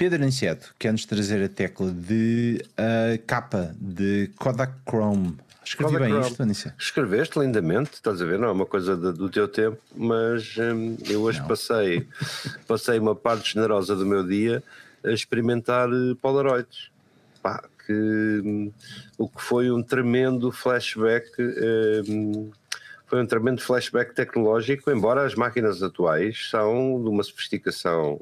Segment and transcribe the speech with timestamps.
[0.00, 5.36] Pedro Anceto, quer-nos trazer a tecla de uh, capa de Kodak Chrome.
[5.62, 6.30] Escrevi Kodak bem Chrome.
[6.30, 6.74] isto, Anícia?
[6.78, 8.38] Escreveste lindamente, estás a ver?
[8.38, 12.08] Não é uma coisa de, do teu tempo, mas hum, eu hoje passei,
[12.66, 14.62] passei uma parte generosa do meu dia
[15.04, 16.90] a experimentar eh, Polaroids.
[17.42, 17.92] Pá, que,
[18.42, 18.72] hum,
[19.18, 21.28] o que foi um tremendo flashback.
[22.08, 22.50] Hum,
[23.10, 28.20] foi um tremendo flashback tecnológico, embora as máquinas atuais são de uma sofisticação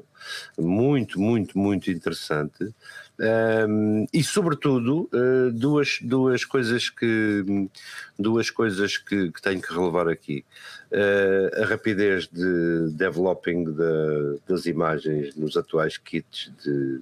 [0.57, 2.73] muito, muito, muito interessante.
[3.67, 7.69] Um, e sobretudo uh, duas, duas coisas que
[8.17, 10.43] duas coisas que, que tenho que relevar aqui
[10.91, 17.01] uh, a rapidez de developing de, das imagens nos atuais kits de,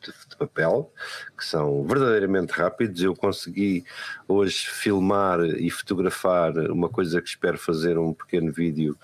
[0.00, 0.92] de, de, papel,
[1.36, 3.02] que são verdadeiramente rápidos.
[3.02, 3.84] Eu consegui
[4.26, 8.96] hoje filmar e fotografar uma coisa que espero fazer um pequeno vídeo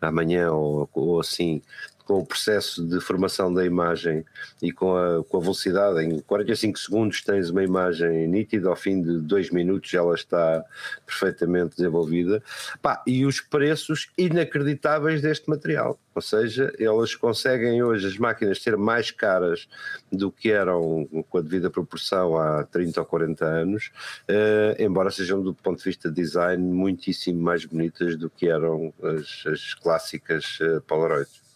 [0.00, 1.62] amanhã ou, ou assim
[2.10, 4.24] com o processo de formação da imagem
[4.60, 9.00] e com a, com a velocidade, em 45 segundos tens uma imagem nítida, ao fim
[9.00, 10.64] de 2 minutos ela está
[11.06, 12.42] perfeitamente desenvolvida.
[12.82, 18.76] Pá, e os preços inacreditáveis deste material, ou seja, elas conseguem hoje as máquinas ser
[18.76, 19.68] mais caras
[20.10, 23.92] do que eram com a devida proporção há 30 ou 40 anos,
[24.26, 28.92] eh, embora sejam do ponto de vista de design muitíssimo mais bonitas do que eram
[29.00, 31.49] as, as clássicas eh, Polaroids.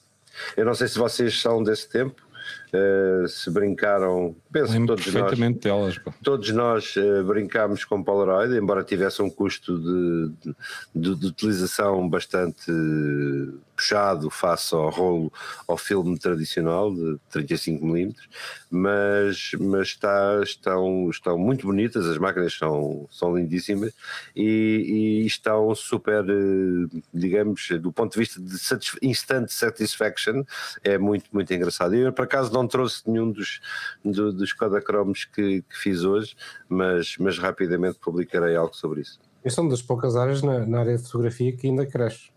[0.57, 2.23] Eu não sei se vocês são desse tempo,
[2.73, 8.85] uh, se brincaram, penso que todos nós, delas, todos nós uh, brincámos com Polaroid, embora
[8.85, 10.55] tivesse um custo de,
[10.95, 12.71] de, de utilização bastante
[13.75, 15.33] puxado face ao rolo,
[15.67, 18.15] ao filme tradicional de 35mm,
[18.71, 23.93] mas, mas está, estão, estão muito bonitas, as máquinas são, são lindíssimas
[24.35, 30.45] e, e estão super, eh, digamos, do ponto de vista de satisf instant satisfaction,
[30.83, 31.95] é muito, muito engraçado.
[31.95, 33.61] Eu, por acaso, não trouxe nenhum dos,
[34.05, 36.35] do, dos Kodachromes que, que fiz hoje,
[36.69, 39.19] mas, mas rapidamente publicarei algo sobre isso.
[39.45, 42.34] Esta é uma das poucas áreas na, na área de fotografia que ainda cresce.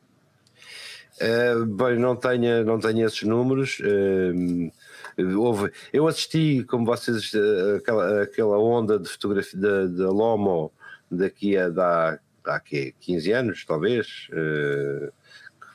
[1.20, 3.80] Uh, bem, não tenho, não tenho esses números.
[3.80, 4.72] Uh,
[5.40, 10.72] houve, eu assisti, como vocês, uh, aquela, aquela onda de fotografia da Lomo
[11.10, 14.28] daqui a da, daqui 15 anos, talvez.
[14.32, 15.12] Uh,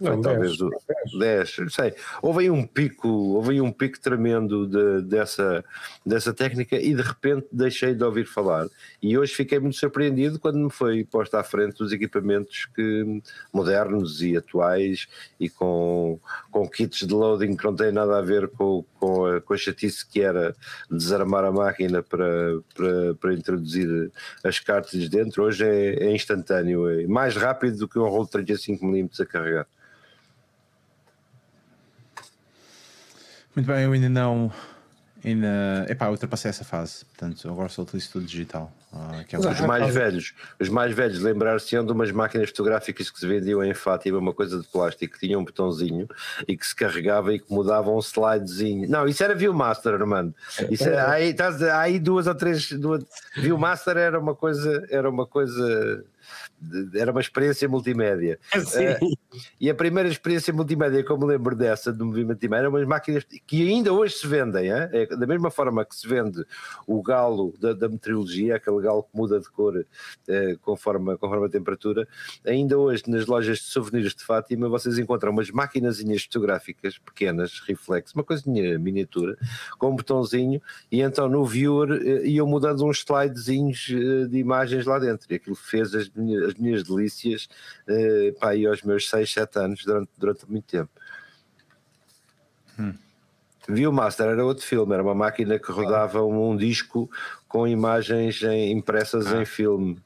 [0.02, 0.70] não, talvez 10,
[1.18, 1.94] 10, não sei.
[2.20, 5.64] Houve aí um pico, houve aí um pico tremendo de, dessa,
[6.04, 8.66] dessa técnica e de repente deixei de ouvir falar.
[9.00, 14.22] E hoje fiquei muito surpreendido quando me foi posto à frente os equipamentos que, modernos
[14.22, 15.06] e atuais
[15.38, 16.18] e com,
[16.50, 19.56] com kits de loading que não têm nada a ver com, com, a, com a
[19.56, 20.54] chatice que era
[20.90, 24.10] desarmar a máquina para, para, para introduzir
[24.42, 25.44] as cartas dentro.
[25.44, 29.66] Hoje é, é instantâneo, é mais rápido do que um rolo de 35mm a carregar.
[33.54, 34.50] Muito bem, eu ainda não.
[35.24, 38.72] Ainda, epá, ultrapassei essa fase, portanto agora só utilizo tudo digital.
[38.92, 43.26] Uh, é os mais velhos, os mais velhos lembrar-se de umas máquinas fotográficas que se
[43.26, 46.06] vendiam em Fátima, uma coisa de plástico que tinha um botãozinho
[46.46, 48.86] e que se carregava e que mudava um slidezinho.
[48.90, 50.34] Não, isso era Viewmaster, Armando.
[50.70, 52.70] Isso é, aí, estás, aí duas ou três.
[52.72, 53.02] Duas,
[53.34, 56.04] Viewmaster era uma coisa, era uma coisa
[56.94, 58.38] era uma experiência multimédia.
[58.72, 59.16] Uh,
[59.60, 63.24] e a primeira experiência multimédia que eu me lembro dessa, do movimento eram umas máquinas
[63.46, 65.06] que ainda hoje se vendem, é?
[65.06, 66.44] da mesma forma que se vende
[66.86, 71.48] o galo da, da meteorologia, aquele galo que muda de cor uh, conforme, conforme a
[71.48, 72.06] temperatura,
[72.44, 78.12] ainda hoje nas lojas de souvenirs de Fátima vocês encontram umas maquinazinhas fotográficas pequenas, reflex,
[78.12, 79.36] uma coisinha miniatura,
[79.78, 80.60] com um botãozinho,
[80.90, 83.78] e então no viewer uh, iam mudando uns slidezinhos
[84.28, 87.48] de imagens lá dentro, e aquilo fez as minhas as minhas delícias
[87.88, 90.90] uh, pá, aí aos meus 6, 7 anos durante, durante muito tempo.
[92.78, 92.94] Hum.
[93.68, 97.10] Viewmaster era outro filme, era uma máquina que rodava um, um disco
[97.48, 99.40] com imagens em, impressas ah.
[99.40, 99.98] em filme.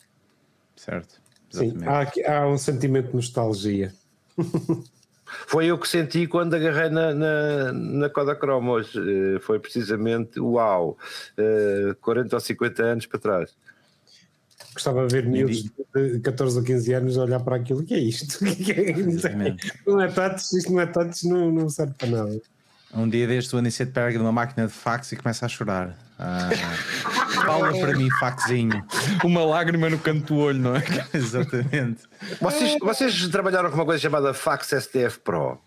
[0.75, 1.21] Certo.
[1.50, 3.93] Sim, há, aqui, há um sentimento de nostalgia.
[5.49, 8.99] Foi eu que senti quando agarrei na, na, na Kodachrome hoje.
[8.99, 10.97] Uh, foi precisamente uau,
[11.37, 13.56] uh, eh, 40 ou 50 anos para trás.
[14.73, 15.64] Gostava de ver miúdos
[15.94, 17.81] de 14 ou 15 anos olhar para aquilo.
[17.81, 18.38] O que é isto?
[19.87, 22.41] não é touch, isto não é touch, não, não serve para nada.
[22.96, 25.94] Um dia deste o Aniceto pega numa máquina de fax e começa a chorar.
[26.19, 26.48] Ah,
[27.44, 28.82] fala para mim, faxinho.
[29.22, 30.82] Uma lágrima no canto do olho, não é?
[31.12, 32.04] Exatamente.
[32.40, 35.60] Vocês, vocês trabalharam com uma coisa chamada Fax STF Pro?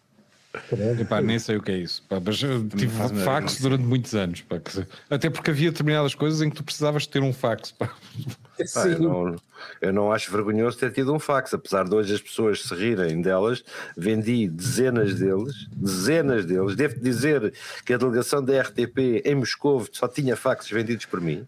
[1.00, 2.04] Epá, nem sei o que é isso.
[2.10, 4.42] Pá, mas tive fax durante muitos anos.
[4.42, 4.60] Pá,
[5.10, 7.72] até porque havia determinadas coisas em que tu precisavas ter um fax.
[7.72, 7.94] Pá.
[8.74, 9.36] Pá, eu, não,
[9.80, 13.22] eu, não, acho vergonhoso ter tido um fax, apesar de hoje as pessoas se rirem
[13.22, 13.63] delas.
[13.96, 16.75] Vendi dezenas deles, dezenas deles.
[16.75, 17.54] Devo dizer
[17.86, 21.46] que a delegação da RTP em Moscou só tinha faxes vendidos por mim.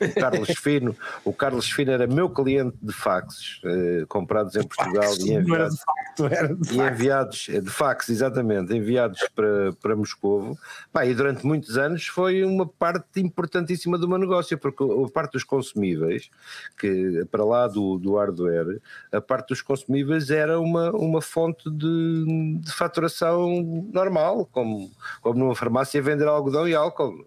[0.00, 5.12] O Carlos Fino, o Carlos Fino era meu cliente de faxes eh, comprados em Portugal
[5.18, 5.78] e enviados,
[6.70, 10.58] e enviados eh, de fax, exatamente, enviados para, para Moscovo.
[10.92, 15.32] Pá, e durante muitos anos foi uma parte importantíssima do meu negócio, porque a parte
[15.32, 16.30] dos consumíveis,
[16.78, 18.80] que para lá do, do hardware,
[19.10, 23.62] a parte dos consumíveis era uma, uma fonte de, de faturação
[23.92, 27.26] normal, como, como numa farmácia vender algodão e álcool.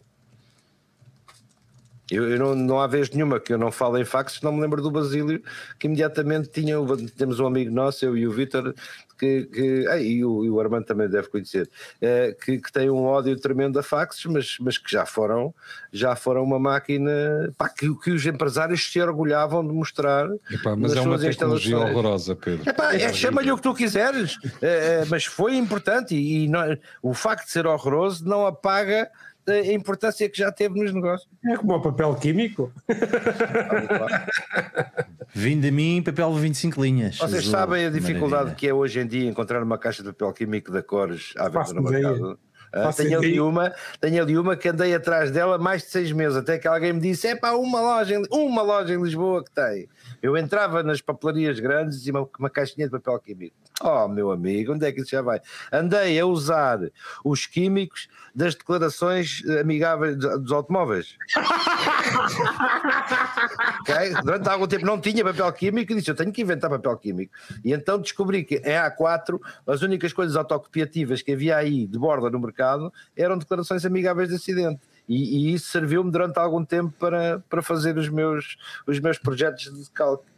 [2.11, 4.61] Eu, eu, não, não há vez nenhuma que eu não falo em fax, não me
[4.61, 5.41] lembro do Basílio,
[5.79, 6.75] que imediatamente tinha.
[7.17, 8.75] Temos um amigo nosso, eu e o Vítor,
[9.17, 11.69] que, que ah, e, o, e, o, Armando também deve conhecer,
[12.01, 15.53] é, que, que, tem um ódio tremendo a faxes, mas, mas que já foram,
[15.91, 17.11] já foram uma máquina
[17.57, 20.27] pá, que, que os empresários se orgulhavam de mostrar.
[20.51, 22.69] Epá, mas é uma tecnologia horrorosa, Pedro.
[22.69, 26.77] Epá, é, Chama-lhe o que tu quiseres, é, é, mas foi importante e, e não,
[27.01, 29.09] o facto de ser horroroso não apaga
[29.47, 31.29] a importância que já teve nos negócios.
[31.45, 32.71] É como o papel químico.
[35.33, 37.17] Vim de mim papel de 25 linhas.
[37.17, 40.71] Vocês sabem a dificuldade que é hoje em dia encontrar uma caixa de papel químico
[40.71, 42.39] da cores à venda no mercado?
[42.73, 46.35] Uh, tenho, ali uma, tenho ali uma que andei atrás dela mais de seis meses,
[46.35, 49.51] até que alguém me disse: é pá, uma loja, em, uma loja em Lisboa que
[49.51, 49.87] tem.
[50.21, 53.55] Eu entrava nas papelarias grandes e uma, uma caixinha de papel químico.
[53.81, 55.39] Oh, meu amigo, onde é que isso já vai?
[55.71, 56.79] Andei a usar
[57.23, 61.15] os químicos das declarações amigáveis dos automóveis.
[63.81, 64.13] okay?
[64.23, 67.33] Durante algum tempo não tinha papel químico e disse: Eu tenho que inventar papel químico.
[67.63, 72.29] E então descobri que em A4 as únicas coisas autocopiativas que havia aí de borda
[72.29, 77.39] no mercado eram declarações amigáveis de acidente e, e isso serviu-me durante algum tempo para,
[77.49, 78.57] para fazer os meus,
[78.87, 80.34] os meus projetos de cálculo.